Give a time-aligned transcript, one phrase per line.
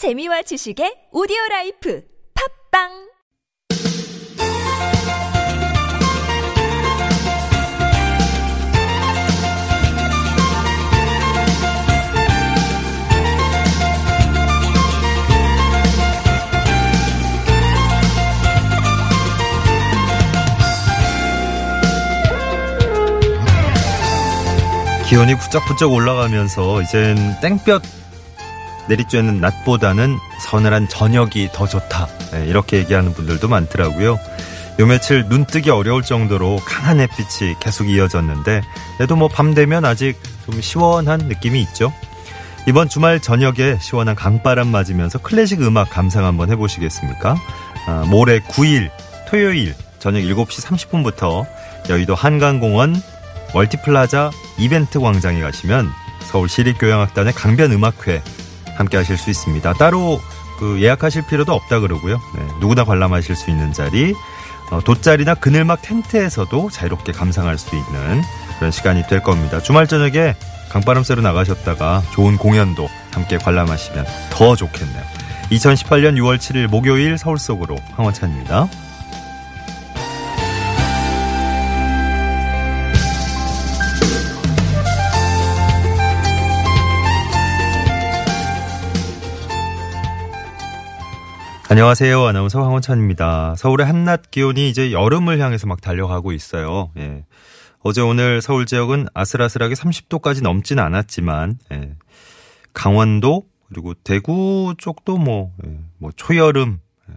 [0.00, 2.02] 재미와 지식의 오디오 라이프
[2.72, 2.88] 팝빵!
[25.06, 28.00] 기온이 부쩍부쩍 올라가면서 이젠 땡볕
[28.90, 32.08] 내리쬐는 낮보다는 서늘한 저녁이 더 좋다.
[32.32, 34.18] 네, 이렇게 얘기하는 분들도 많더라고요.
[34.78, 38.62] 요 며칠 눈 뜨기 어려울 정도로 강한 햇빛이 계속 이어졌는데
[38.96, 41.92] 그래도 뭐 밤 되면 아직 좀 시원한 느낌이 있죠.
[42.66, 47.36] 이번 주말 저녁에 시원한 강바람 맞으면서 클래식 음악 감상 한번 해보시겠습니까?
[47.86, 48.90] 아, 모레 9일
[49.28, 51.46] 토요일 저녁 7시 30분부터
[51.88, 53.00] 여의도 한강공원
[53.54, 58.22] 멀티플라자 이벤트 광장에 가시면 서울 시립교향악단의 강변음악회
[58.80, 59.74] 함께 하실 수 있습니다.
[59.74, 60.20] 따로
[60.58, 62.20] 그 예약하실 필요도 없다 그러고요.
[62.34, 64.14] 네, 누구나 관람하실 수 있는 자리,
[64.70, 68.22] 어, 돗자리나 그늘막 텐트에서도 자유롭게 감상할 수 있는
[68.58, 69.60] 그런 시간이 될 겁니다.
[69.60, 70.34] 주말 저녁에
[70.70, 75.02] 강바람 쐬러 나가셨다가 좋은 공연도 함께 관람하시면 더 좋겠네요.
[75.50, 78.68] 2018년 6월 7일 목요일 서울 속으로 황원찬입니다.
[91.70, 92.24] 안녕하세요.
[92.24, 93.54] 아나운서 황원찬입니다.
[93.56, 96.90] 서울의 한낮 기온이 이제 여름을 향해서 막 달려가고 있어요.
[96.96, 97.24] 예.
[97.78, 101.94] 어제 오늘 서울 지역은 아슬아슬하게 30도까지 넘지는 않았지만, 예.
[102.74, 105.78] 강원도, 그리고 대구 쪽도 뭐, 예.
[105.98, 107.14] 뭐 초여름, 예.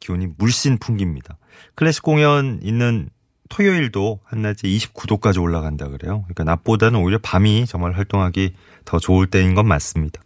[0.00, 1.36] 기온이 물씬 풍깁니다.
[1.74, 3.10] 클래식 공연 있는
[3.50, 6.22] 토요일도 한낮에 29도까지 올라간다 그래요.
[6.22, 8.54] 그러니까 낮보다는 오히려 밤이 정말 활동하기
[8.86, 10.22] 더 좋을 때인 건 맞습니다.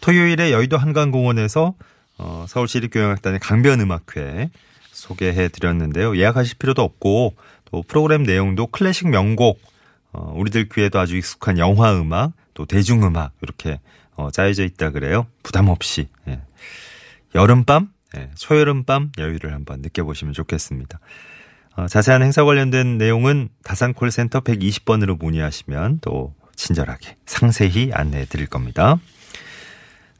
[0.00, 1.74] 토요일에 여의도 한강공원에서
[2.18, 4.50] 어, 서울시립교향악단의 강변음악회
[4.92, 6.16] 소개해 드렸는데요.
[6.16, 7.34] 예약하실 필요도 없고
[7.66, 9.60] 또 프로그램 내용도 클래식 명곡,
[10.12, 13.80] 어, 우리들 귀에도 아주 익숙한 영화 음악, 또 대중음악 이렇게
[14.14, 15.26] 어, 짜여져 있다 그래요.
[15.42, 16.40] 부담 없이 예.
[17.34, 21.00] 여름밤, 예, 초여름밤 여유를 한번 느껴보시면 좋겠습니다.
[21.76, 28.98] 어, 자세한 행사 관련된 내용은 다산콜센터 120번으로 문의하시면 또 친절하게 상세히 안내해 드릴 겁니다.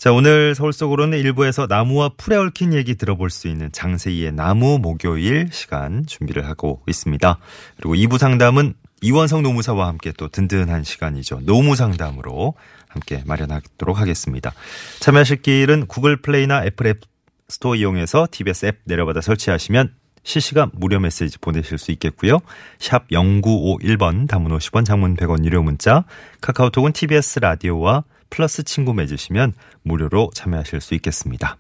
[0.04, 5.48] 자, 오늘 서울 속으로는 일부에서 나무와 풀에 얽힌 얘기 들어볼 수 있는 장세이의 나무 목요일
[5.50, 7.38] 시간 준비를 하고 있습니다.
[7.78, 11.40] 그리고 2부 상담은 이원성 노무사와 함께 또 든든한 시간이죠.
[11.46, 12.52] 노무 상담으로
[12.86, 14.52] 함께 마련하도록 하겠습니다.
[15.00, 17.00] 참여하실 길은 구글 플레이나 애플 앱
[17.48, 22.40] 스토어 이용해서 TBS 앱 내려받아 설치하시면 실시간 무료 메시지 보내실 수 있겠고요.
[22.78, 26.04] 샵 0951번 단문 50원 장문 100원 유료 문자
[26.42, 29.52] 카카오톡은 TBS 라디오와 플러스 친구 맺으시면
[29.82, 31.56] 무료로 참여하실 수 있겠습니다.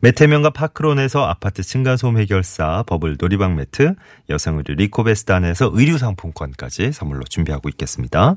[0.00, 3.94] 메테면과 파크론에서 아파트 층간소음 해결사 버블 놀이방 매트,
[4.28, 8.36] 여성의류 리코베스단에서 의류 상품권까지 선물로 준비하고 있겠습니다.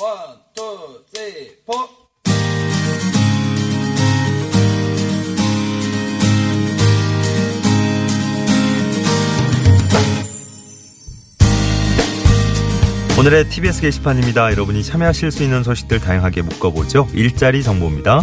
[0.00, 0.39] 원,
[13.20, 14.50] 오늘의 TBS 게시판입니다.
[14.50, 17.06] 여러분이 참여하실 수 있는 소식들 다양하게 묶어보죠.
[17.12, 18.22] 일자리 정보입니다.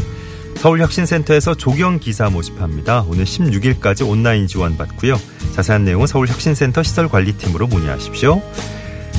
[0.56, 3.06] 서울혁신센터에서 조경 기사 모집합니다.
[3.08, 5.22] 오늘 16일까지 온라인 지원 받고요.
[5.54, 8.42] 자세한 내용은 서울혁신센터 시설관리팀으로 문의하십시오.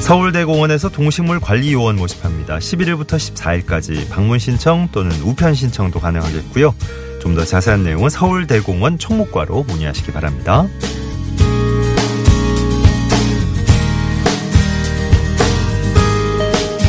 [0.00, 2.58] 서울대공원에서 동식물 관리 요원 모집합니다.
[2.58, 6.74] 11일부터 14일까지 방문 신청 또는 우편 신청도 가능하겠고요.
[7.20, 10.66] 좀 더 자세한 내용은 서울대공원 총무과로 문의하시기 바랍니다.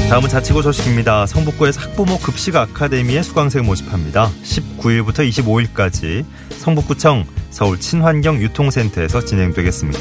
[0.10, 1.28] 다음은 자치구 소식입니다.
[1.28, 4.32] 성북구에서 학부모 급식 아카데미에 수강생 모집합니다.
[4.44, 10.00] 19일부터 25일까지 성북구청 서울 친환경 유통센터에서 진행되겠습니다.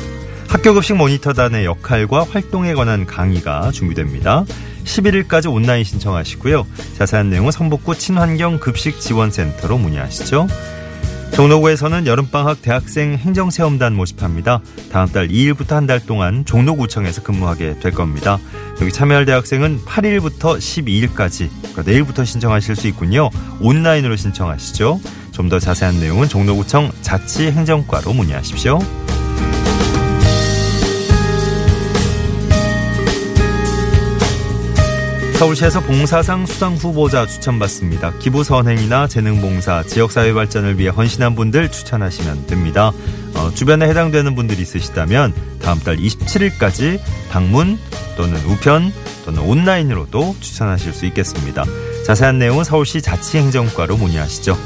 [0.48, 4.46] 학교 급식 모니터단의 역할과 활동에 관한 강의가 준비됩니다.
[4.84, 6.66] 11일까지 온라인 신청하시고요.
[6.96, 10.46] 자세한 내용은 성북구 친환경 급식 지원센터로 문의하시죠.
[11.32, 14.60] 종로구에서는 여름방학 대학생 행정체험단 모집합니다.
[14.90, 18.38] 다음 달 2일부터 한 달 동안 종로구청에서 근무하게 될 겁니다.
[18.82, 23.30] 여기 참여할 대학생은 8일부터 12일까지 그러니까 내일부터 신청하실 수 있군요.
[23.60, 25.00] 온라인으로 신청하시죠.
[25.32, 28.80] 좀 더 자세한 내용은 종로구청 자치행정과로 문의하십시오.
[35.38, 38.18] 서울시에서 봉사상 수상 후보자 추천받습니다.
[38.18, 42.90] 기부 선행이나 재능 봉사, 지역사회 발전을 위해 헌신한 분들 추천하시면 됩니다.
[43.36, 45.32] 어, 주변에 해당되는 분들이 있으시다면
[45.62, 47.00] 다음 달 27일까지
[47.30, 47.78] 방문
[48.16, 48.92] 또는 우편
[49.24, 51.64] 또는 온라인으로도 추천하실 수 있겠습니다.
[52.04, 54.58] 자세한 내용은 서울시 자치행정과로 문의하시죠.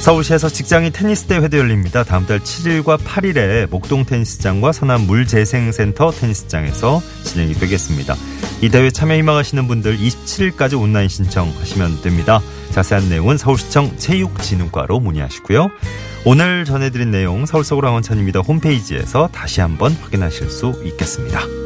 [0.00, 2.04] 서울시에서 직장인 테니스 대회도 열립니다.
[2.04, 8.14] 다음 달 7일과 8일에 목동 테니스장과 서남 물재생센터 테니스장에서 진행이 되겠습니다.
[8.62, 12.40] 이 대회 참여 희망하시는 분들 27일까지 온라인 신청하시면 됩니다.
[12.70, 15.68] 자세한 내용은 서울시청 체육진흥과로 문의하시고요.
[16.24, 18.40] 오늘 전해드린 내용 서울 서울 황원찬입니다.
[18.40, 21.65] 홈페이지에서 다시 한번 확인하실 수 있겠습니다.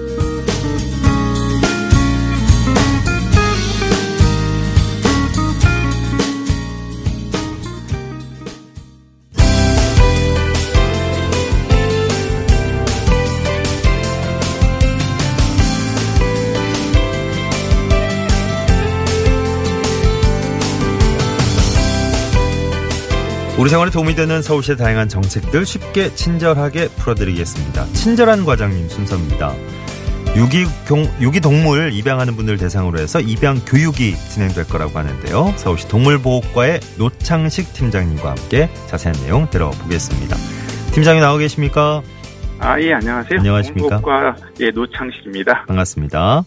[23.61, 27.85] 우리 생활에 도움이 되는 서울시의 다양한 정책들 쉽게 친절하게 풀어드리겠습니다.
[27.93, 29.53] 친절한 과장님 순서입니다.
[30.35, 35.53] 유기, 경, 유기 동물 입양하는 분들 대상으로 해서 입양 교육이 진행될 거라고 하는데요.
[35.59, 40.37] 서울시 동물보호과의 노창식 팀장님과 함께 자세한 내용 들어보겠습니다.
[40.95, 42.01] 팀장님 나와 계십니까?
[42.61, 43.41] 아, 예, 안녕하세요.
[43.41, 44.01] 안녕하십니까?
[44.01, 45.67] 과 예, 노창식입니다.
[45.67, 46.45] 반갑습니다.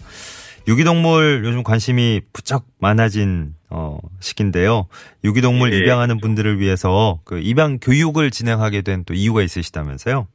[0.68, 4.88] 유기동물 요즘 관심이 부쩍 많아진 어, 시기인데요.
[5.24, 5.78] 유기동물 예.
[5.80, 10.28] 입양하는 분들을 위해서 그 입양 교육을 진행하게 된 또 이유가 있으시다면서요?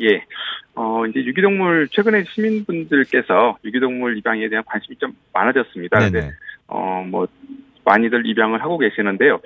[0.00, 0.24] 예.
[0.74, 5.98] 어, 이제 유기동물, 최근에 시민분들께서 유기동물 입양에 대한 관심이 좀 많아졌습니다.
[5.98, 6.32] 근데, 네네.
[6.68, 7.26] 어, 뭐,
[7.84, 9.40] 많이들 입양을 하고 계시는데요.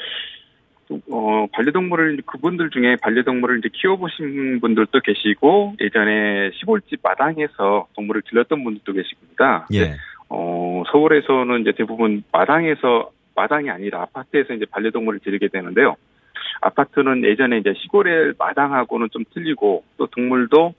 [0.88, 8.62] 또, 어, 반려동물을, 그분들 중에 반려동물을 이제 키워보신 분들도 계시고, 예전에 시골집 마당에서 동물을 길렀던
[8.64, 9.66] 분들도 계십니다.
[9.72, 9.96] 예.
[10.34, 15.96] 어, 서울에서는 이제 대부분 마당에서, 마당이 아니라 아파트에서 이제 반려동물을 기르게 되는데요.
[16.62, 20.72] 아파트는 예전에 이제 시골의 마당하고는 좀 틀리고, 또 동물도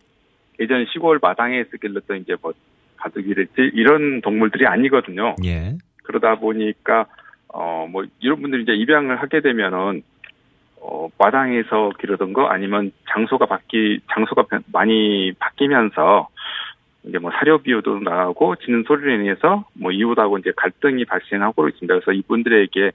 [0.60, 2.54] 예전 시골 마당에서 길렀던 이제 뭐,
[2.98, 5.36] 가두기를지 이런 동물들이 아니거든요.
[5.46, 5.78] 예.
[6.04, 7.06] 그러다 보니까,
[7.50, 10.02] 어, 뭐, 이런 분들이 이제 입양을 하게 되면은,
[10.82, 16.30] 어, 마당에서 기르던 거 아니면 장소가 바뀌, 장소가 변- 많이 바뀌면서,
[17.06, 21.94] 이제 뭐 사료 비유도 나가고 짖는 소리로 인해서 뭐 이웃하고 이제 갈등이 발생하고 있습니다.
[21.96, 22.92] 그래서 이분들에게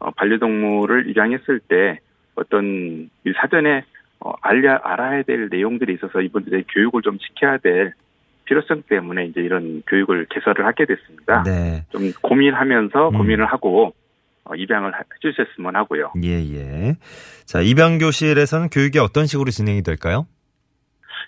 [0.00, 1.98] 어, 반려동물을 입양했을 때
[2.36, 3.82] 어떤 이 사전에
[4.20, 7.94] 어, 알려 알아야 될 내용들이 있어서 이분들의 교육을 좀 시켜야 될
[8.44, 11.42] 필요성 때문에 이제 이런 교육을 개설을 하게 됐습니다.
[11.42, 11.84] 네.
[11.90, 13.18] 좀 고민하면서 음.
[13.18, 13.92] 고민을 하고
[14.44, 16.12] 어, 입양을 하- 해주셨으면 하고요.
[16.22, 16.96] 예, 예.
[17.44, 20.26] 자, 입양 교실에서는 교육이 어떤 식으로 진행이 될까요?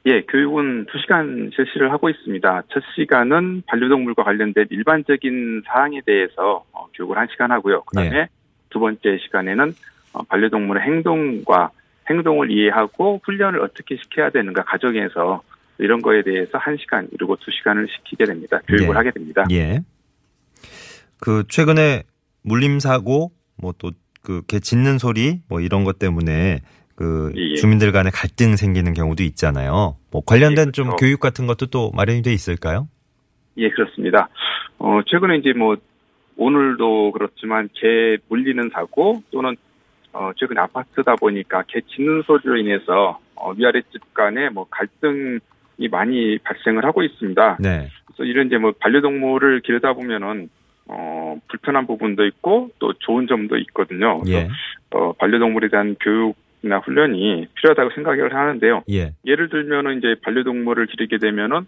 [0.07, 2.63] 예, 교육은 2시간 실시를 하고 있습니다.
[2.73, 7.83] 첫 시간은 반려동물과 관련된 일반적인 사항에 대해서 어, 교육을 1시간 하고요.
[7.83, 8.29] 그 다음에 예.
[8.71, 9.75] 두 번째 시간에는
[10.13, 11.71] 어, 반려동물의 행동과
[12.09, 15.43] 행동을 이해하고 훈련을 어떻게 시켜야 되는가 가정에서
[15.79, 18.61] 이런 거에 대해서 1시간 그리고 2시간을 시키게 됩니다.
[18.67, 18.97] 교육을 예.
[18.97, 19.45] 하게 됩니다.
[19.51, 19.81] 예.
[21.21, 22.05] 그 최근에
[22.43, 23.93] 물림 사고 뭐 또
[24.23, 26.61] 그개 짖는 소리 뭐 이런 것 때문에
[27.01, 27.55] 그 예, 예.
[27.55, 29.97] 주민들 간에 갈등 생기는 경우도 있잖아요.
[30.11, 30.97] 뭐 관련된 예, 좀 그렇죠.
[30.99, 32.89] 교육 같은 것도 또 마련이 돼 있을까요?
[33.57, 34.29] 예, 그렇습니다.
[34.77, 35.79] 어, 최근에 이제 뭐,
[36.37, 39.57] 오늘도 그렇지만 개 물리는 사고 또는,
[40.13, 46.37] 어, 최근 아파트다 보니까 개 짖는 소리로 인해서, 어, 위아래 집 간에 뭐 갈등이 많이
[46.45, 47.57] 발생을 하고 있습니다.
[47.61, 47.89] 네.
[48.05, 50.51] 그래서 이런 이제 뭐 반려동물을 기르다 보면은,
[50.85, 54.21] 어, 불편한 부분도 있고 또 좋은 점도 있거든요.
[54.29, 54.49] 예.
[54.91, 58.83] 어, 반려동물에 대한 교육이 나 훈련이 필요하다고 생각을 하는데요.
[58.91, 59.13] 예.
[59.25, 61.67] 예를 들면은 이제 반려동물을 기르게 되면은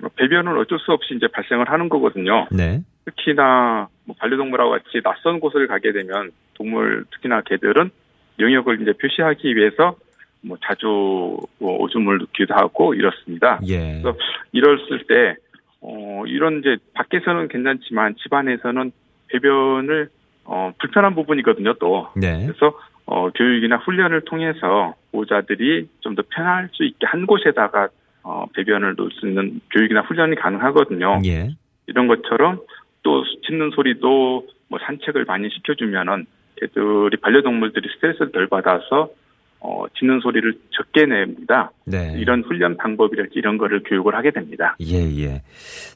[0.00, 2.46] 뭐 배변은 어쩔 수 없이 이제 발생을 하는 거거든요.
[2.50, 2.80] 네.
[3.04, 7.90] 특히나 뭐 반려동물하고 같이 낯선 곳을 가게 되면 동물 특히나 개들은
[8.38, 9.96] 영역을 이제 표시하기 위해서
[10.42, 13.60] 뭐 자주 뭐 오줌을 넣기도 하고 이렇습니다.
[13.66, 14.00] 예.
[14.00, 14.16] 그래서
[14.52, 15.36] 이랬을 때
[15.82, 18.92] 어, 이런 이제 밖에서는 괜찮지만 집 안에서는
[19.28, 20.08] 배변을
[20.44, 21.74] 어, 불편한 부분이거든요.
[21.74, 22.46] 또 네.
[22.46, 22.76] 그래서
[23.10, 27.88] 어, 교육이나 훈련을 통해서 보호자들이 좀 더 편할 수 있게 한 곳에다가
[28.22, 31.22] 어, 배변을 놓을 수 있는 교육이나 훈련이 가능하거든요.
[31.24, 31.50] 예.
[31.88, 32.60] 이런 것처럼
[33.02, 36.26] 또 짖는 소리도 뭐 산책을 많이 시켜주면은
[36.56, 39.10] 개들이 반려동물들이 스트레스를 덜 받아서
[39.58, 41.72] 어, 짖는 소리를 적게 냅니다.
[41.86, 42.14] 네.
[42.16, 44.76] 이런 훈련 방법이랄지 이런 거를 교육을 하게 됩니다.
[44.80, 45.42] 예, 예.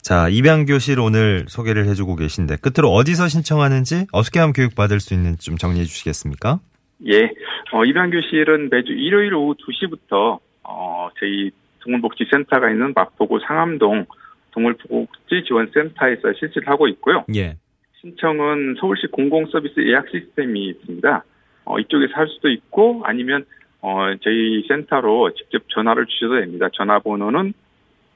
[0.02, 5.14] 자, 입양 교실 오늘 소개를 해주고 계신데 끝으로 어디서 신청하는지 어떻게 하면 교육 받을 수
[5.14, 6.58] 있는지 좀 정리해 주시겠습니까?
[7.06, 7.30] 예,
[7.72, 14.06] 어, 입양교실은 매주 일요일 오후 2시부터 어, 저희 동물복지센터가 있는 마포구 상암동
[14.52, 17.24] 동물복지지원센터에서 실시를 하고 있고요.
[17.34, 17.56] 예.
[18.00, 21.24] 신청은 서울시 공공서비스 예약 시스템이 있습니다.
[21.64, 23.44] 어, 이쪽에서 할 수도 있고 아니면
[23.80, 26.68] 어, 저희 센터로 직접 전화를 주셔도 됩니다.
[26.72, 27.52] 전화번호는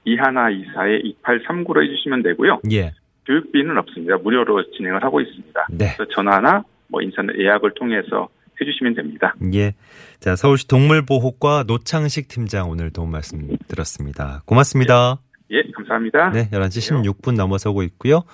[0.06, 2.60] 2124-2839로 해주시면 되고요.
[2.72, 2.92] 예.
[3.26, 4.16] 교육비는 없습니다.
[4.16, 5.66] 무료로 진행을 하고 있습니다.
[5.70, 5.94] 네.
[5.96, 8.28] 그래서 전화나 뭐 인터넷 예약을 통해서
[8.60, 9.34] 해주시면 됩니다.
[9.54, 9.74] 예.
[10.20, 14.42] 자, 서울시 동물보호과 노창식 팀장 오늘 도움 말씀 들었습니다.
[14.46, 15.20] 고맙습니다.
[15.50, 16.30] 예, 감사합니다.
[16.30, 18.24] 네, 11시 16분 넘어서고 있고요.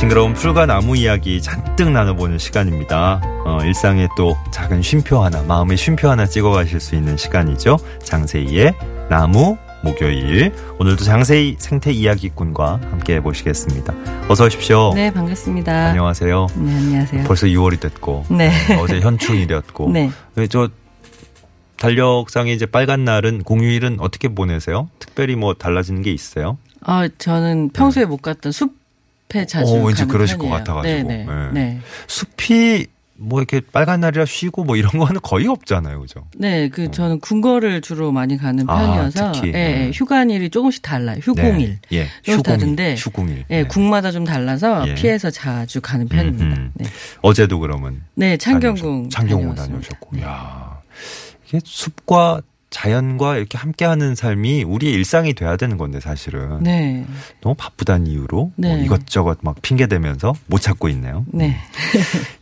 [0.00, 3.20] 싱그러운 풀과 나무 이야기 잔뜩 나눠보는 시간입니다.
[3.50, 7.78] 어, 일상에 또 작은 쉼표 하나, 마음의 쉼표 하나 찍어 가실 수 있는 시간이죠.
[8.04, 8.74] 장세희의
[9.08, 10.52] 나무 목요일.
[10.78, 13.92] 오늘도 장세희 생태 이야기꾼과 함께 해보시겠습니다.
[14.28, 14.92] 어서 오십시오.
[14.94, 15.88] 네, 반갑습니다.
[15.88, 16.46] 안녕하세요.
[16.54, 17.24] 네, 안녕하세요.
[17.24, 18.52] 벌써 6월이 됐고 네.
[18.78, 20.10] 어제 현충일이었고 네.
[20.36, 20.68] 네, 저
[21.78, 24.88] 달력상에 이제 빨간 날은 공휴일은 어떻게 보내세요?
[25.00, 26.56] 특별히 뭐 달라지는 게 있어요?
[26.82, 30.52] 아, 저는 평소에 못 갔던 숲에 자주 어, 왠지 그러실 편이에요.
[30.52, 31.08] 것 같아가지고.
[31.08, 31.24] 네, 네.
[31.26, 31.50] 네.
[31.52, 31.80] 네.
[32.06, 32.86] 숲이
[33.22, 36.26] 뭐 이렇게 빨간 날이라 쉬고 뭐 이런 거는 거의 없잖아요, 그죠?
[36.36, 39.48] 네, 그 저는 궁궐을 주로 많이 가는 아, 편이어서 특히.
[39.48, 39.86] 예, 네.
[39.86, 41.18] 예, 휴관일이 조금씩 달라요.
[41.22, 41.78] 휴공일.
[41.90, 41.98] 네.
[41.98, 43.44] 예, 조금씩 다른데 휴공일.
[43.50, 43.64] 예, 네.
[43.64, 44.94] 국마다 좀 달라서 예.
[44.94, 46.44] 피해서 자주 가는 편입니다.
[46.44, 46.72] 음, 음.
[46.74, 46.86] 네.
[47.20, 49.54] 어제도 그러면 네, 창경궁 창경궁.
[49.54, 50.80] 다녀오셨고, 야
[51.46, 57.04] 이게 숲과 자연과 이렇게 함께하는 삶이 우리의 일상이 돼야 되는 건데 사실은 네.
[57.40, 58.82] 너무 바쁘다는 이유로 뭐 네.
[58.84, 61.24] 이것저것 막 핑계 대면서 못 찾고 있네요.
[61.32, 61.56] 네.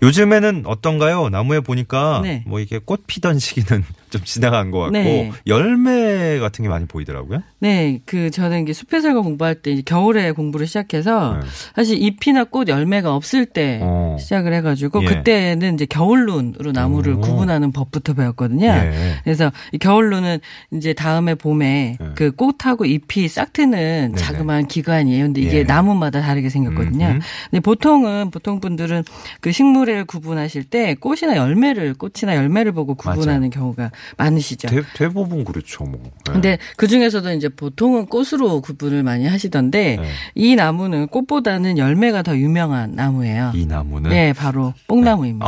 [0.03, 1.31] 요즘에는 어떤가요?
[1.31, 2.45] 나무에 보니까 네.
[2.47, 5.33] 뭐 이게 꽃 피던 시기는 좀 지나간 것 같고 네.
[5.47, 7.43] 열매 같은 게 많이 보이더라고요.
[7.61, 11.47] 네, 그 저는 이게 숲에살과 공부할 때 겨울에 공부를 시작해서 네.
[11.75, 14.17] 사실 잎이나 꽃 열매가 없을 때 어.
[14.19, 15.07] 시작을 해가지고 예.
[15.07, 17.21] 그때는 이제 겨울룬으로 나무를 오.
[17.21, 18.67] 구분하는 법부터 배웠거든요.
[18.67, 19.15] 예.
[19.25, 20.38] 그래서 이 겨울룬은
[20.73, 22.07] 이제 다음에 봄에 예.
[22.15, 24.15] 그 꽃하고 잎이 싹 트는 네네.
[24.15, 25.25] 자그마한 기관이에요.
[25.25, 25.62] 근데 이게 예.
[25.65, 27.07] 나무마다 다르게 생겼거든요.
[27.07, 27.19] 음흠.
[27.50, 29.05] 근데 보통은 보통 분들은
[29.41, 34.69] 그 식물을 구분하실 때 꽃이나 열매를 꽃이나 열매를 보고 구분하는 경우가 많으시죠.
[34.69, 36.00] 대, 대부분 그렇죠, 뭐.
[36.02, 36.33] 네.
[36.33, 40.09] 근데 그 중에서도 이제 보통은 꽃으로 구분을 많이 하시던데 네.
[40.35, 43.52] 이 나무는 꽃보다는 열매가 더 유명한 나무예요.
[43.55, 45.47] 이 나무는 네, 바로 뽕나무입니다.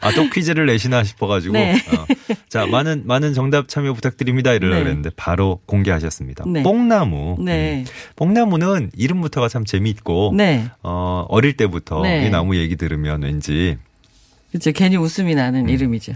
[0.00, 1.54] 아, 또 퀴즈를 내시나 싶어가지고.
[1.54, 1.74] 네.
[1.74, 2.06] 어.
[2.48, 4.52] 자, 많은, 많은 정답 참여 부탁드립니다.
[4.52, 4.84] 이러려고 네.
[4.84, 6.44] 그랬는데 바로 공개하셨습니다.
[6.46, 6.62] 네.
[6.62, 7.36] 뽕나무.
[7.44, 7.84] 네.
[7.86, 7.92] 음.
[8.16, 10.32] 뽕나무는 이름부터가 참 재미있고.
[10.36, 10.66] 네.
[10.82, 12.26] 어, 어릴 때부터 네.
[12.26, 13.76] 이 나무 얘기 들으면 왠지
[14.50, 14.72] 그렇죠.
[14.72, 15.68] 괜히 웃음이 나는 음.
[15.68, 16.12] 이름이죠.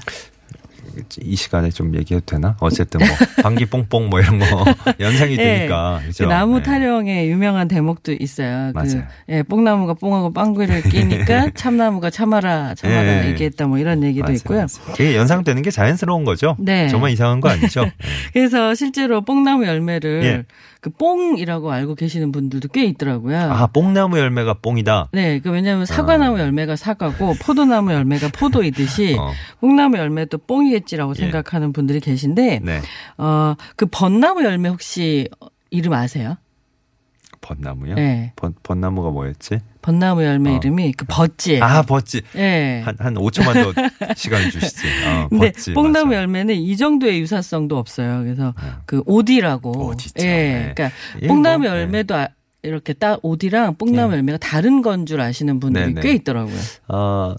[1.22, 2.56] 이 시간에 좀 얘기해도 되나?
[2.60, 3.08] 어쨌든 뭐,
[3.42, 4.46] 방귀 뽕뽕 뭐 이런 거
[5.00, 5.44] 연상이 네.
[5.58, 5.98] 되니까.
[6.02, 6.26] 그 그죠?
[6.26, 6.62] 나무 네.
[6.64, 8.72] 타령의 유명한 대목도 있어요.
[8.74, 9.02] 맞아요.
[9.26, 13.28] 그 예, 뽕나무가 뽕하고 빵귀를 끼니까 참나무가 참아라 참아라 네.
[13.28, 14.58] 얘기했다 뭐 이런 얘기도 맞아요, 있고요.
[14.58, 14.92] 맞아요.
[14.96, 16.56] 그게 연상되는 게 자연스러운 거죠?
[16.58, 16.88] 네.
[16.88, 17.84] 정말 이상한 거 아니죠?
[17.84, 17.92] 네.
[18.32, 20.44] 그래서 실제로 뽕나무 열매를 예.
[20.80, 23.38] 그 뽕이라고 알고 계시는 분들도 꽤 있더라고요.
[23.38, 25.10] 아, 뽕나무 열매가 뽕이다?
[25.12, 29.30] 네, 그 왜냐하면 사과나무 열매가 사과고 포도나무 열매가 포도이듯이 어.
[29.60, 31.20] 뽕나무 열매도 뽕이겠지라고 예.
[31.20, 32.80] 생각하는 분들이 계신데, 네.
[33.18, 35.28] 어, 그 벚나무 열매 혹시
[35.70, 36.36] 이름 아세요?
[37.42, 37.94] 벚나무요?
[37.94, 38.32] 네.
[38.36, 39.60] 벚, 벚나무가 뭐였지?
[39.82, 40.56] 벚나무 열매 어.
[40.56, 41.64] 이름이 그 버찌예요.
[41.64, 42.22] 아, 버찌.
[42.36, 42.82] 예.
[42.84, 44.86] 한, 한 5초만 더 시간 주시지.
[45.06, 45.72] 어, 근데 버찌.
[45.72, 46.18] 뽕나무 맞아.
[46.18, 48.22] 열매는 이 정도의 유사성도 없어요.
[48.22, 48.54] 그래서
[48.86, 49.86] 그 오디라고.
[49.88, 50.14] 오디죠.
[50.20, 50.24] 예.
[50.24, 50.72] 네.
[50.74, 52.28] 그러니까 예, 뽕나무 뭐, 열매도 아-
[52.62, 54.16] 이렇게 딱 오디랑 뽕나무 예.
[54.16, 56.00] 열매가 다른 건 줄 아시는 분들이 네네.
[56.02, 56.58] 꽤 있더라고요.
[56.88, 57.34] 어,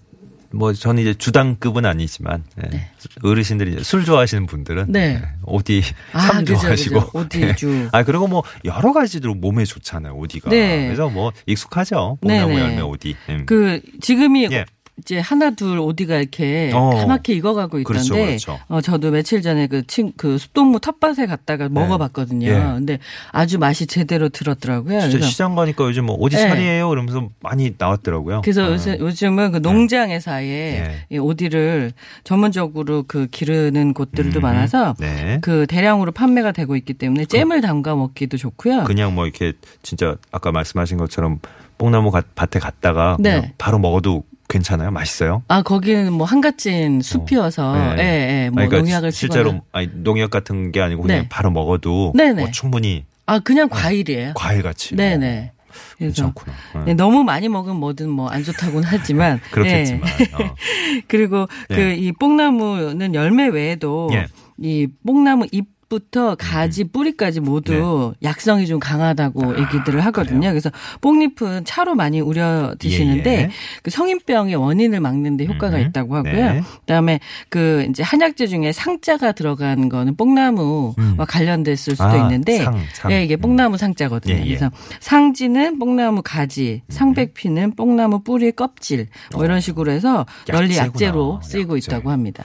[0.53, 2.43] 뭐, 저는 이제 주당급은 아니지만,
[2.73, 2.89] 예.
[3.23, 4.85] 어르신들이 이제 술 좋아하시는 분들은.
[4.89, 5.21] 네.
[5.21, 5.81] 예, 오디
[6.13, 7.11] 아, 참 그죠, 좋아하시고.
[7.11, 7.19] 그죠.
[7.19, 7.89] 오디주.
[7.91, 10.49] 아, 그리고 뭐, 여러 가지로 몸에 좋잖아요, 오디가.
[10.49, 10.85] 네.
[10.85, 12.17] 그래서 뭐, 익숙하죠.
[12.21, 12.61] 뽕나무 네네.
[12.61, 13.15] 열매 오디.
[13.29, 13.45] 음.
[13.45, 14.65] 그 지금이 예.
[14.97, 16.91] 이제 하나 둘 오디가 이렇게 어.
[16.91, 18.59] 까맣게 익어가고 있던데 그렇죠, 그렇죠.
[18.67, 22.47] 어 저도 며칠 전에 그 친 그 숲동무 텃밭에 갔다가 먹어봤거든요.
[22.47, 22.53] 예.
[22.53, 22.99] 근데
[23.31, 24.99] 아주 맛이 제대로 들었더라고요.
[25.01, 26.47] 진짜 그래서 시장 가니까 요즘 뭐, 오디 네.
[26.47, 26.89] 살이에요?
[26.89, 28.41] 그러면서 많이 나왔더라고요.
[28.41, 28.71] 그래서 어.
[28.73, 31.05] 요새, 요즘은 그 농장의 사이에 예.
[31.09, 31.93] 이 오디를
[32.23, 34.41] 전문적으로 그 기르는 곳들도 음.
[34.41, 35.39] 많아서 네.
[35.41, 38.83] 그 대량으로 판매가 되고 있기 때문에 잼을 담가 먹기도 좋고요.
[38.83, 41.39] 그냥 뭐 이렇게 진짜 아까 말씀하신 것처럼
[41.77, 43.53] 뽕나무 가- 밭에 갔다가 네.
[43.57, 44.91] 바로 먹어도 괜찮아요?
[44.91, 45.43] 맛있어요?
[45.47, 47.93] 아 거기는 뭐 한갓진 숲이어서 어.
[47.95, 48.03] 네.
[48.03, 49.61] 예, 예, 뭐 그러니까 농약을 실제로.
[49.71, 51.29] 아니, 농약 같은 게 아니고 그냥 네.
[51.29, 52.41] 바로 먹어도 네네.
[52.41, 54.33] 뭐 충분히 아 그냥 과일이에요.
[54.35, 54.95] 과일 같이.
[54.95, 55.51] 네네.
[55.55, 56.53] 어, 괜찮구나.
[56.73, 56.83] 어.
[56.85, 60.09] 네, 너무 많이 먹으면 뭐든 뭐 안 좋다고는 하지만 그렇겠지만.
[60.19, 60.43] 예.
[60.43, 60.55] 어.
[61.07, 61.75] 그리고 네.
[61.75, 64.27] 그이 뽕나무는 열매 외에도 예.
[64.57, 70.49] 이 뽕나무 잎 잎부터 가지 뿌리까지 모두 약성이 좀 강하다고 얘기들을 하거든요.
[70.49, 70.71] 그래서
[71.01, 73.49] 뽕잎은 차로 많이 우려 드시는데 예, 예.
[73.83, 76.33] 그 성인병의 원인을 막는데 효과가 음, 있다고 하고요.
[76.53, 76.61] 네.
[76.81, 77.19] 그다음에
[77.49, 81.17] 그 이제 한약재 중에 상자가 들어간 거는 뽕나무와 음.
[81.17, 83.11] 관련됐을 수도 아, 있는데 상, 상.
[83.11, 84.35] 예, 이게 뽕나무 상자거든요.
[84.35, 84.45] 예, 예.
[84.45, 90.85] 그래서 상지는 뽕나무 가지, 상백피는 뽕나무 뿌리 껍질 뭐 이런 식으로 해서 널리 약재구나.
[90.85, 91.91] 약재로 쓰이고 약재.
[91.91, 92.43] 있다고 합니다.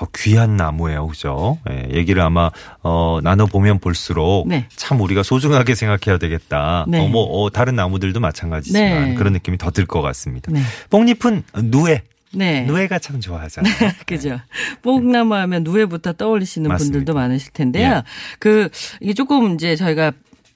[0.00, 1.58] 어, 귀한 나무예요, 그죠?
[1.70, 2.50] 예, 얘기를 아마
[2.82, 4.66] 어, 나눠 보면 볼수록 네.
[4.74, 6.84] 참 우리가 소중하게 생각해야 되겠다.
[6.88, 6.98] 네.
[7.04, 9.14] 어, 뭐 어, 다른 나무들도 마찬가지지만 네.
[9.14, 10.50] 그런 느낌이 더 들 것 같습니다.
[10.52, 10.60] 네.
[10.90, 12.62] 뽕잎은 누에, 네.
[12.64, 13.72] 누에가 참 좋아하잖아요.
[14.06, 14.40] 그죠.
[14.82, 16.92] 뽕나무 하면 누에부터 떠올리시는 맞습니다.
[16.98, 17.90] 분들도 많으실 텐데요.
[17.98, 18.02] 예.
[18.40, 18.68] 그,
[19.00, 20.12] 이게 조금 이제 저희가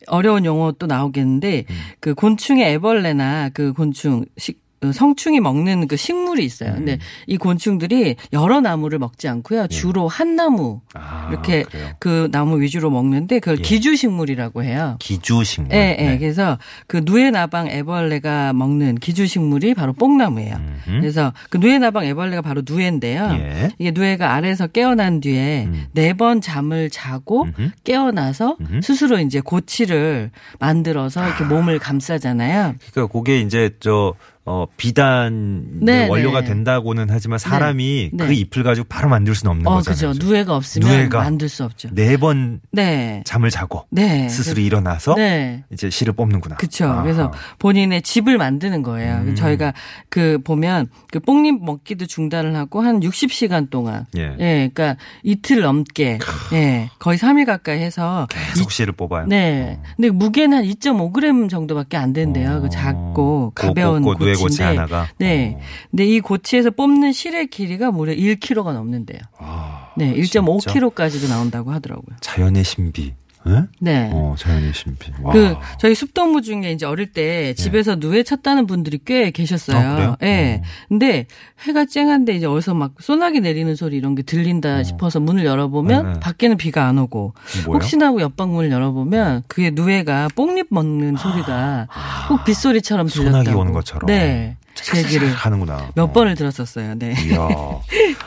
[0.09, 1.76] 어려운 용어 또 나오겠는데, 음.
[2.00, 6.70] 그 곤충의 애벌레나 그 곤충, 식, 어, 성충이 먹는 그 식물이 있어요.
[6.70, 6.76] 음.
[6.76, 9.66] 근데 이 곤충들이 여러 나무를 먹지 않고요.
[9.68, 11.00] 주로 한 나무 예.
[11.00, 11.88] 아, 이렇게 그래요.
[11.99, 13.62] 그 나무 위주로 먹는데 그걸 예.
[13.62, 14.97] 기주식물이라고 해요.
[15.00, 15.75] 기주식물.
[15.75, 16.11] 예, 예.
[16.11, 16.18] 네.
[16.18, 20.54] 그래서 그 누에나방 애벌레가 먹는 기주식물이 바로 뽕나무예요.
[20.56, 21.00] 음흠.
[21.00, 23.30] 그래서 그 누에나방 애벌레가 바로 누에인데요.
[23.40, 23.70] 예.
[23.78, 25.87] 이게 누에가 아래에서 깨어난 뒤에 음.
[25.92, 27.70] 네번 잠을 자고 음흠.
[27.85, 28.80] 깨어나서 음흠.
[28.82, 30.30] 스스로 이제 고치를
[30.61, 32.76] 만들어서 이렇게 몸을 감싸잖아요.
[32.92, 34.14] 그러니까 그게 이제 저
[34.50, 36.47] 어, 비단 네, 원료가 네.
[36.47, 38.26] 된다고는 하지만 사람이 네.
[38.26, 40.12] 그 잎을 가지고 바로 만들 수는 없는 어, 거잖아요.
[40.14, 40.26] 그죠.
[40.26, 41.90] 누에가 없으면 누에가 만들 수 없죠.
[41.93, 43.23] 네번 네.
[43.26, 44.26] 잠을 자고 네.
[44.31, 45.64] 스스로 일어나서 네.
[45.71, 46.57] 이제 실을 뽑는구나.
[46.57, 46.87] 그렇죠.
[46.87, 47.02] 아하.
[47.02, 49.17] 그래서 본인의 집을 만드는 거예요.
[49.19, 49.35] 음.
[49.35, 49.75] 저희가
[50.09, 54.35] 그 보면 그 뽕잎 먹기도 중단을 하고 한 60시간 동안 예.
[54.40, 56.19] 예, 그러니까 이틀 넘게
[56.55, 59.26] 예, 거의 3일 가까이 해서 계속 실을 뽑아요.
[59.26, 59.78] 네.
[59.97, 62.57] 근데 무게는 한 2.5g 정도밖에 안 된대요.
[62.57, 62.61] 어.
[62.61, 64.76] 그 작고 고- 가벼운 고- 고- 고치 고치인데.
[64.76, 65.09] 하나가.
[65.18, 65.54] 네.
[65.57, 65.61] 어.
[65.90, 69.21] 근데 이 고치에서 뽑는 실의 길이가 무려 1kg가 넘는데요.
[69.38, 70.40] 아, 네, 진짜?
[70.40, 72.16] 1.5kg까지도 나온다고 하더라고요.
[72.21, 73.14] 자연의 신비.
[73.47, 73.64] 예?
[73.80, 74.11] 네.
[74.12, 75.12] 어, 자연의 신비.
[75.23, 75.33] 와.
[75.33, 79.78] 그 저희 숲동무 중에 이제 어릴 때 집에서 누에 쳤다는 분들이 꽤 계셨어요.
[79.78, 80.04] 네.
[80.04, 80.16] 아?
[80.23, 80.61] 예.
[80.62, 80.66] 어.
[80.88, 81.26] 근데
[81.64, 86.12] 해가 쨍한데 이제 어디서 막 소나기 내리는 소리 이런 게 들린다 싶어서 문을 열어보면 네,
[86.14, 86.21] 네.
[86.21, 87.35] 밖에는 비가 안 오고
[87.66, 87.75] 뭐예요?
[87.75, 91.88] 혹시나 하고 옆방 문을 열어보면 그게 누에가 뽕잎 먹는 소리가
[92.28, 93.37] 꼭 빗소리처럼 들렸다고.
[93.37, 93.42] 아.
[93.42, 94.07] 소나기 오는 것처럼.
[94.07, 94.57] 네.
[94.90, 95.90] 그 얘기를 하는구나.
[95.95, 96.12] 몇 어.
[96.12, 96.95] 번을 들었었어요.
[96.97, 97.14] 네.
[97.26, 97.49] 이야.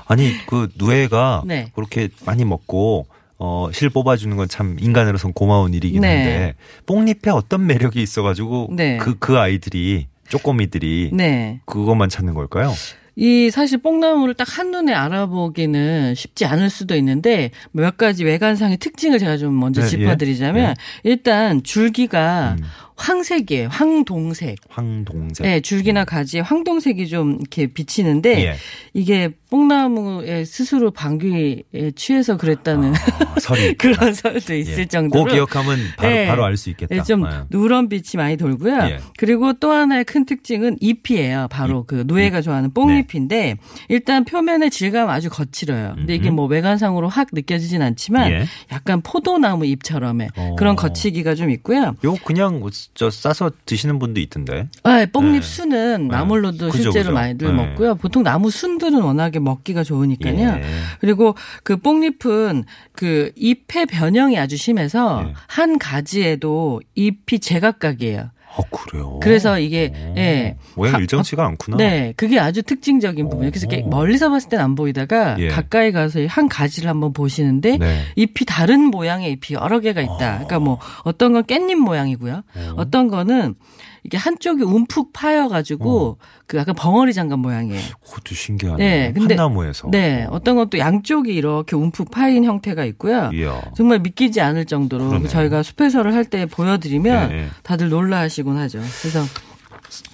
[0.08, 1.72] 아니, 그 누에가 네.
[1.74, 3.08] 그렇게 많이 먹고
[3.44, 6.16] 어, 실 뽑아주는 건 참 인간으로선 고마운 일이긴 네.
[6.16, 8.98] 한데 뽕잎에 어떤 매력이 있어가지고 네.
[8.98, 11.62] 그, 그 아이들이 쪼꼬미들이 네.
[11.66, 12.72] 그것만 찾는 걸까요?
[13.16, 19.38] 이 사실 뽕나무를 딱 한눈에 알아보기는 쉽지 않을 수도 있는데 몇 가지 외관상의 특징을 제가
[19.38, 21.10] 좀 먼저 네, 짚어드리자면 예.
[21.10, 22.64] 일단 줄기가 음.
[23.02, 23.68] 황색이에요.
[23.70, 24.58] 황동색.
[24.70, 25.46] 황동색.
[25.46, 28.56] 네, 줄기나 가지에 황동색이 좀 이렇게 비치는데 예.
[28.94, 31.64] 이게 뽕나무의 스스로 방귀에
[31.96, 34.86] 취해서 그랬다는 아, 설이 그런 설도 있을 예.
[34.86, 36.28] 정도로 그 기억하면 바로 네.
[36.28, 36.96] 바로 알 수 있겠다.
[36.96, 37.44] 예, 좀 예.
[37.50, 38.78] 누런 빛이 많이 돌고요.
[38.84, 39.00] 예.
[39.18, 41.48] 그리고 또 하나의 큰 특징은 잎이에요.
[41.50, 43.58] 바로 그 노예가 좋아하는 뽕잎인데
[43.90, 45.94] 일단 표면의 질감 아주 거칠어요.
[45.96, 46.32] 근데 이게 네.
[46.32, 48.46] 뭐 외관상으로 확 느껴지진 않지만 예.
[48.72, 50.56] 약간 포도나무 잎처럼의 어.
[50.58, 51.96] 그런 거치기가 좀 있고요.
[52.06, 52.62] 요 그냥
[52.94, 54.68] 저 싸서 드시는 분도 있던데.
[54.84, 55.42] 아, 뽕잎 네.
[55.42, 56.16] 순은 네.
[56.16, 57.14] 나물로도 그죠, 실제로 그죠.
[57.14, 57.54] 많이들 네.
[57.54, 57.96] 먹고요.
[57.96, 60.38] 보통 나무 순들은 워낙에 먹기가 좋으니까요.
[60.38, 60.64] 예.
[61.00, 65.34] 그리고 그 뽕잎은 그 잎의 변형이 아주 심해서 예.
[65.48, 68.32] 한 가지에도 잎이 제각각이에요.
[68.54, 69.20] 아 그래요.
[69.22, 70.18] 그래서 이게 오.
[70.18, 70.58] 예.
[70.76, 71.78] 모양 하- 일정치가 않구나.
[71.78, 73.52] 네, 그게 아주 특징적인 부분이에요.
[73.52, 73.90] 그래서 오.
[73.90, 75.48] 멀리서 봤을 땐 안 보이다가 예.
[75.48, 78.02] 가까이 가서 한 가지를 한번 보시는데 네.
[78.16, 80.18] 잎이 다른 모양의 잎이 여러 개가 있다.
[80.18, 82.44] 그러니까 뭐 어떤 건 깻잎 모양이고요.
[82.76, 83.56] 어떤 거는
[84.04, 87.80] 이게 한쪽이 움푹 파여가지고 그 약간 벙어리 장갑 모양이에요.
[88.04, 88.78] 그것도 신기하네.
[88.84, 89.90] 네, 근데- 한나무에서.
[89.92, 93.30] 네, 어떤 건또 양쪽이 이렇게 움푹 파인 형태가 있고요.
[93.34, 93.62] 이야.
[93.76, 95.28] 정말 믿기지 않을 정도로 그러네.
[95.30, 97.48] 저희가 숲해설을 할 때 보여드리면 네, 네.
[97.64, 98.80] 다들 놀라하시곤 하죠.
[99.02, 99.24] 그래서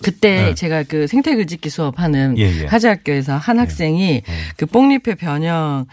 [0.02, 0.56] 그때 네.
[0.56, 2.66] 제가 그 생태 글짓기 수업하는 예, 예.
[2.66, 4.24] 하재학교에서 한 학생이
[4.58, 5.86] 그 뽕잎의 변형을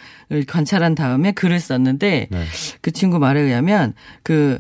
[0.48, 2.44] 관찰한 다음에 글을 썼는데 네.
[2.80, 4.58] 그 친구 말에 의하면 그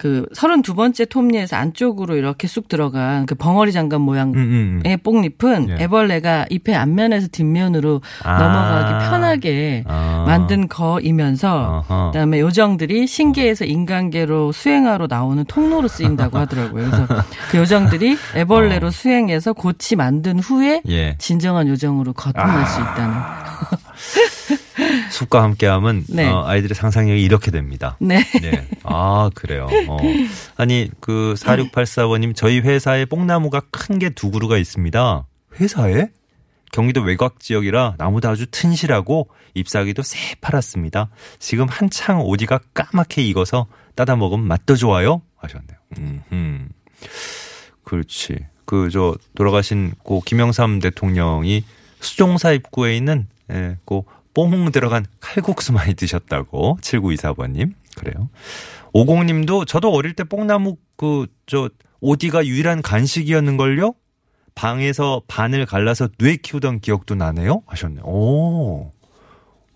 [0.00, 4.82] 그 32번째 톱니에서 안쪽으로 이렇게 쑥 들어간 그 벙어리 장갑 모양 음, 음, 음.
[4.86, 5.84] 의 뽕잎은 예.
[5.84, 8.38] 애벌레가 잎의 앞면에서 뒷면으로 아.
[8.38, 10.24] 넘어가기 편하게 아.
[10.26, 12.12] 만든 거이면서 아하.
[12.12, 16.90] 그다음에 요정들이 신기에서 인간계로 수행하러 나오는 통로로 쓰인다고 하더라고요.
[16.90, 17.06] 그래서
[17.50, 20.82] 그 요정들이 애벌레로 수행해서 고치 만든 후에 어.
[20.88, 21.14] 예.
[21.18, 23.14] 진정한 요정으로 거듭날 수 있다는.
[25.20, 26.26] 숲과 함께하면 네.
[26.28, 27.96] 어, 아이들의 상상력이 이렇게 됩니다.
[28.00, 28.22] 네.
[28.40, 28.66] 네.
[28.84, 29.68] 아, 그래요.
[29.88, 29.98] 어.
[30.56, 35.26] 아니, 그 4684번님, 저희 회사에 뽕나무가 큰 게 두 그루가 있습니다.
[35.60, 36.08] 회사에?
[36.72, 41.10] 경기도 외곽 지역이라 나무도 아주 튼실하고 잎사귀도 새파랗습니다.
[41.40, 45.20] 지금 한창 오디가 까맣게 익어서 따다 먹으면 맛도 좋아요.
[45.36, 45.78] 하셨네요.
[46.32, 46.68] 음,
[47.84, 48.36] 그렇지.
[48.64, 51.64] 그 저 돌아가신 고 김영삼 대통령이
[51.98, 54.02] 수종사 입구에 있는 예, 그
[54.34, 58.28] 뽕 들어간 칼국수 많이 드셨다고 7924번님 그래요.
[58.94, 61.68] 50님도 저도 어릴 때 뽕나무 그 저
[62.00, 63.94] 오디가 유일한 간식이었는 걸요.
[64.54, 67.62] 방에서 반을 갈라서 뇌 키우던 기억도 나네요.
[67.66, 68.00] 하셨네.
[68.02, 68.90] 오.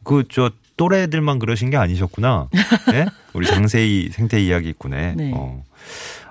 [0.04, 2.48] 그 저 또래들만 그러신 게 아니셨구나.
[2.92, 3.06] 네?
[3.32, 5.14] 우리 장세희 생태 이야기꾼에.
[5.16, 5.32] 네.
[5.34, 5.62] 어.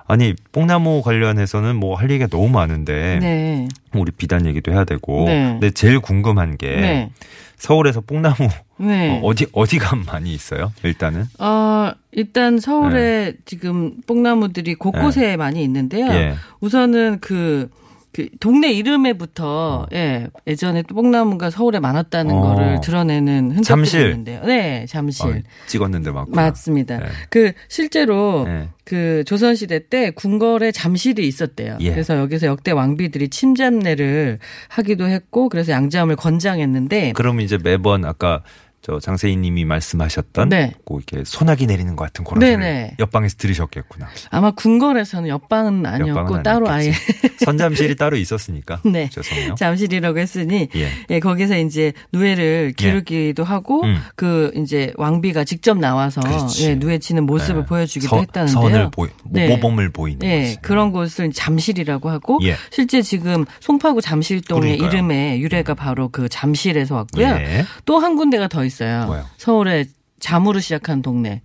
[0.06, 3.68] 아니 뽕나무 관련해서는 뭐 할 얘기가 너무 많은데 네.
[3.94, 5.24] 우리 비단 얘기도 해야 되고.
[5.24, 5.44] 네.
[5.52, 7.10] 근데 제일 궁금한 게 네.
[7.56, 9.10] 서울에서 뽕나무 네.
[9.10, 10.72] 어, 어디 어디가 많이 있어요?
[10.82, 11.24] 일단은.
[11.38, 16.08] 어, 일단 서울에 지금 뽕나무들이 곳곳에 많이 있는데요.
[16.08, 16.14] 네.
[16.14, 16.34] 예.
[16.60, 17.70] 우선은 그,
[18.14, 22.40] 그 동네 이름에부터 예 예전에 또 뽕나무가 서울에 많았다는 어.
[22.40, 24.00] 거를 드러내는 흔적들이 잠실.
[24.06, 24.40] 있는데요.
[24.44, 25.26] 네, 잠실.
[25.26, 25.34] 어,
[25.66, 26.98] 찍었는데 막 맞습니다.
[26.98, 27.06] 네.
[27.28, 28.68] 그 실제로 네.
[28.84, 31.78] 그 조선 시대 때 궁궐에 잠실이 있었대요.
[31.80, 31.90] 예.
[31.90, 38.42] 그래서 여기서 역대 왕비들이 침잠내를 하기도 했고 그래서 양잠을 권장했는데 그럼 이제 매번 아까
[38.86, 40.74] 저 장세희님이 말씀하셨던 네.
[40.84, 42.38] 그 이렇게 소나기 내리는 것 같은 그런.
[42.38, 44.08] 소리 옆방에서 들으셨겠구나.
[44.30, 47.00] 아마 궁궐에서는 옆방은 아니었고 옆방은 따로 아니었겠지.
[47.24, 48.80] 아예 선잠실이 따로 있었으니까.
[48.84, 49.08] 네.
[49.08, 49.54] 죄송해요.
[49.54, 50.88] 잠실이라고 했으니 예.
[51.08, 53.96] 예, 거기서 이제 누에를 기르기도 하고 음.
[54.16, 56.68] 그 이제 왕비가 직접 나와서 그렇지.
[56.68, 57.66] 예, 누에 치는 모습을 네.
[57.66, 58.60] 보여주기도 서- 했다는데요.
[58.62, 59.48] 선을 보이, 네.
[59.48, 60.56] 모범을 보이는 예, 거지.
[60.60, 62.54] 그런 곳을 잠실이라고 하고 예.
[62.70, 64.88] 실제 지금 송파구 잠실동의 그러니까요.
[64.90, 67.24] 이름의 유래가 바로 그 잠실에서 왔고요.
[67.28, 67.64] 예.
[67.86, 68.73] 또한 군데가 더 있어요.
[69.06, 69.24] 뭐요?
[69.36, 69.84] 서울에
[70.20, 71.42] 잠으로 시작한 동네.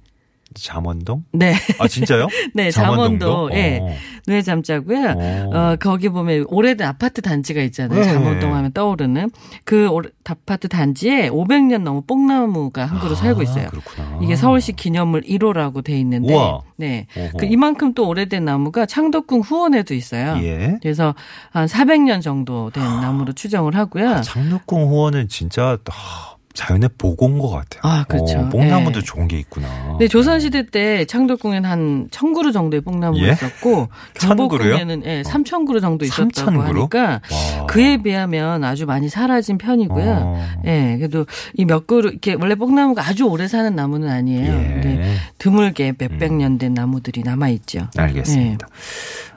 [0.55, 1.23] 잠원동?
[1.31, 1.53] 네.
[1.79, 2.27] 아 진짜요?
[2.55, 3.25] 네, 잠원동도?
[3.51, 3.55] 잠원도.
[3.55, 3.77] 예.
[3.81, 3.89] 어.
[4.25, 5.13] 뇌 잠자고요.
[5.15, 5.49] 어.
[5.53, 7.99] 어, 거기 보면 오래된 아파트 단지가 있잖아요.
[7.99, 8.05] 네.
[8.05, 9.29] 잠원동 하면 떠오르는
[9.63, 13.67] 그 오래- 아파트 단지에 500년 넘은 뽕나무가 한 그루 살고 있어요.
[13.67, 14.19] 아, 그렇구나.
[14.23, 16.61] 이게 서울시 기념물 1호라고 돼 있는데 우와.
[16.77, 17.05] 네.
[17.15, 17.37] 어허.
[17.37, 20.35] 그 이만큼 또 오래된 나무가 창덕궁 후원에도 있어요.
[20.41, 20.77] 예.
[20.81, 21.13] 그래서
[21.51, 24.21] 한 400년 정도 된 나무로 추정을 하고요.
[24.23, 27.81] 장덕궁 후원은 진짜 아, 자연의 보고인 것 같아요.
[27.83, 28.39] 아, 그렇죠.
[28.39, 29.03] 어, 뽕나무도 예.
[29.03, 29.97] 좋은 게 있구나.
[29.99, 33.31] 네, 조선시대 때 창덕궁에는 한 1000그루 정도의 뽕나무가 예?
[33.33, 33.87] 있었고?
[34.15, 36.79] 경복궁에는 예, 3000그루 정도 있었다고 3000 그루?
[36.81, 37.21] 하니까
[37.59, 37.65] 와.
[37.67, 40.11] 그에 비하면 아주 많이 사라진 편이고요.
[40.25, 40.47] 어.
[40.65, 44.51] 예, 그래도 이 몇 그루 이렇게 원래 뽕나무가 아주 오래 사는 나무는 아니에요.
[44.53, 44.67] 예.
[44.73, 47.87] 근데 드물게 몇백 년 된 나무들이 남아 있죠.
[47.95, 48.67] 알겠습니다.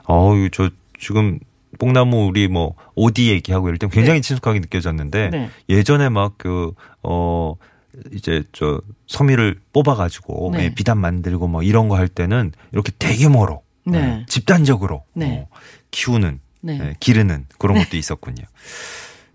[0.07, 1.39] 어우, 저 지금
[1.79, 5.51] 뽕나무 우리 뭐 오디 얘기하고 이럴 때 굉장히 친숙하게 느껴졌는데 네.
[5.69, 7.55] 예전에 막 그 어
[8.13, 10.65] 이제 저 소미를 뽑아가지고 네.
[10.65, 13.99] 예, 비단 만들고 뭐 이런 거 할 때는 이렇게 대규모로 네.
[14.21, 15.47] 예, 집단적으로 네.
[15.51, 15.57] 어,
[15.91, 16.79] 키우는 네.
[16.81, 18.45] 예, 기르는 그런 것도 있었군요.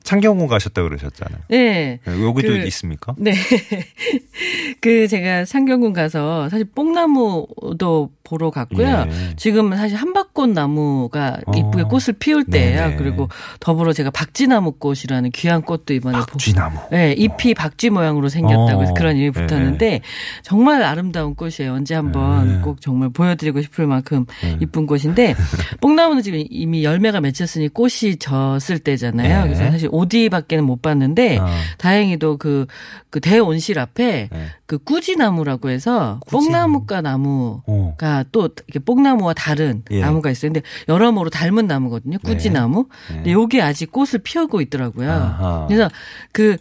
[0.08, 1.40] 창경궁 가셨다 그러셨잖아요.
[1.50, 2.00] 네.
[2.08, 3.14] 예, 여기도 그- 있습니까?
[3.18, 3.34] 네.
[4.82, 9.06] 그 제가 창경궁 가서 사실 뽕나무도 보러 갔고요.
[9.10, 9.36] 예.
[9.38, 11.52] 지금 사실 한박꽃 나무가 어.
[11.56, 12.82] 이쁘게 꽃을 피울 때예요.
[12.88, 12.96] 네네.
[12.98, 13.30] 그리고
[13.62, 16.78] 더불어 제가 박쥐나무 꽃이라는 귀한 꽃도 이번에 보- 박쥐나무.
[16.92, 18.96] 네, 잎이 박쥐 모양으로 생겼다고 해서 어.
[18.96, 20.02] 그런 이름이 붙었는데
[20.44, 21.74] 정말 아름다운 꽃이에요.
[21.74, 22.62] 언제 한번 네.
[22.62, 24.58] 꼭 정말 보여드리고 싶을 만큼 네.
[24.62, 25.36] 이쁜 꽃인데
[25.82, 29.44] 뽕나무는 지금 이미 열매가 맺혔으니 꽃이 졌을 때잖아요.
[29.44, 29.44] 네.
[29.48, 31.48] 그래서 사실 오디밖에는 못 봤는데 아.
[31.78, 32.68] 다행히도 그,
[33.10, 34.46] 그 대온실 앞에 네.
[34.66, 36.46] 그 꾸지나무라고 해서 꾸지나무.
[36.48, 38.24] 뽕나무과 나무가 어.
[38.32, 40.02] 또 이렇게 뽕나무와 다른 예.
[40.02, 40.52] 나무가 있어요.
[40.52, 42.18] 근데 여러모로 닮은 나무거든요.
[42.20, 42.88] 꾸지나무.
[43.10, 43.16] 네.
[43.16, 45.12] 근데 요게 아직 꽃을 피우고 있더라고요.
[45.12, 45.66] 아하.
[45.68, 45.90] 그래서
[46.32, 46.58] 그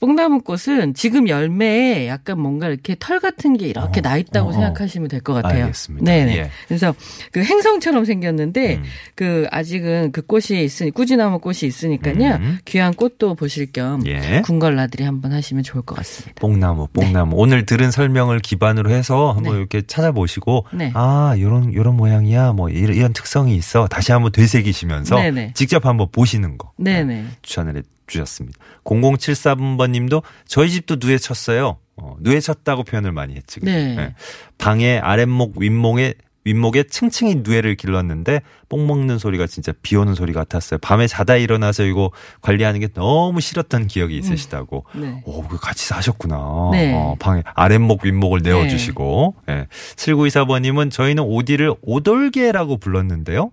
[0.00, 4.50] 뽕나무 꽃은 지금 열매에 약간 뭔가 이렇게 털 같은 게 이렇게 어, 나 있다고 어,
[4.50, 4.52] 어.
[4.52, 5.64] 생각하시면 될 것 같아요.
[5.64, 6.04] 알겠습니다.
[6.04, 6.36] 네네.
[6.36, 6.50] 예.
[6.68, 6.94] 그래서
[7.32, 8.82] 그 행성처럼 생겼는데 음.
[9.14, 12.34] 그 아직은 그 꽃이 있으니 꾸지나무 꽃이 있으니까요.
[12.36, 12.58] 음.
[12.64, 14.42] 귀한 꽃도 보실 겸 예.
[14.44, 16.34] 궁궐 나들이 한번 하시면 좋을 것 같습니다.
[16.40, 17.36] 뽕나무, 뽕나무.
[17.36, 19.58] 오늘 들은 설명을 기반으로 해서 한번 네.
[19.58, 20.90] 이렇게 찾아보시고, 네.
[20.94, 22.52] 아, 요런, 요런 모양이야.
[22.52, 23.86] 뭐, 이런, 이런 특성이 있어.
[23.86, 25.16] 다시 한번 되새기시면서.
[25.54, 26.72] 직접 한번 보시는 거.
[26.76, 27.24] 네 네.
[27.42, 28.58] 추천을 해 주셨습니다.
[28.84, 31.78] 0074번 님도 저희 집도 누에 쳤어요.
[31.96, 33.60] 어, 누에 쳤다고 표현을 많이 했지.
[33.60, 33.72] 그죠?
[33.72, 34.14] 네.
[34.58, 36.14] 방에 아랫목, 윗목에,
[36.44, 40.78] 윗목에 층층이 누에를 길렀는데 뽕 먹는 소리가 진짜 비 오는 소리 같았어요.
[40.78, 42.10] 밤에 자다 일어나서 이거
[42.42, 44.84] 관리하는 게 너무 싫었던 기억이 있으시다고.
[44.94, 45.22] 네.
[45.24, 46.70] 오, 그 같이 사셨구나.
[46.72, 46.92] 네.
[46.94, 49.36] 어, 방에 아랫목, 윗목을 내어주시고.
[49.48, 49.66] 예.
[49.96, 53.50] 7924번님은 저희는 오디를 오돌개라고 불렀는데요.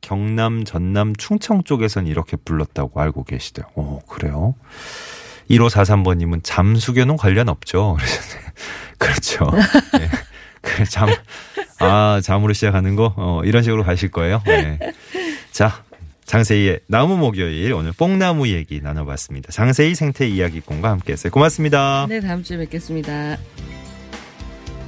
[0.00, 3.66] 경남, 전남, 충청 쪽에선 이렇게 불렀다고 알고 계시대요.
[3.74, 4.54] 오, 그래요?
[5.50, 7.96] 1543번님은 잠수교는 관련 없죠.
[8.98, 9.50] 그렇죠.
[10.00, 10.08] 예.
[10.60, 11.08] 그 잠,
[11.78, 14.42] 아, 잠으로 시작하는 거, 어, 이런 식으로 가실 거예요.
[14.44, 14.78] 네.
[15.52, 15.82] 자,
[16.26, 19.50] 장세이의 나무 목요일 오늘 뽕나무 얘기 나눠봤습니다.
[19.50, 21.30] 장세이 생태 이야기꾼과 함께했어요.
[21.32, 22.06] 고맙습니다.
[22.08, 23.38] 네, 다음 주에 뵙겠습니다.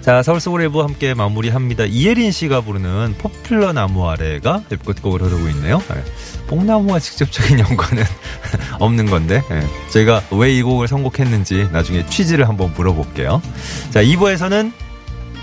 [0.00, 1.84] 자, 서울 소울레브 함께 마무리합니다.
[1.84, 5.82] 이예린 씨가 부르는 포플러 나무 아래가 끝곡으로 흐르고 있네요.
[5.90, 6.02] 네.
[6.46, 8.02] 뽕나무와 직접적인 연관은
[8.80, 9.60] 없는 건데, 네.
[9.90, 13.42] 저희가 왜 이 곡을 선곡했는지 나중에 취지를 한번 물어볼게요.
[13.90, 14.72] 자, 2부에서는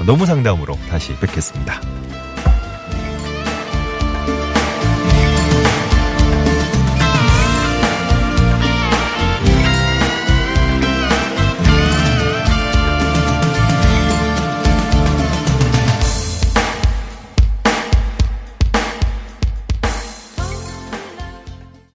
[0.05, 1.79] 너무 상담으로 다시 뵙겠습니다.